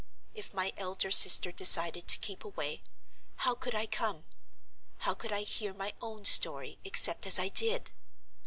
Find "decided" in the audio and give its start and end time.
1.51-2.07